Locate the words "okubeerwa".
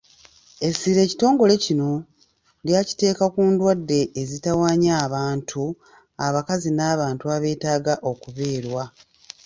8.11-8.83